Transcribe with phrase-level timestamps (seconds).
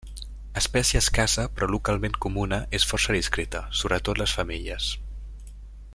[0.61, 4.93] Espècie escassa però localment comuna, és força discreta, sobretot les femelles.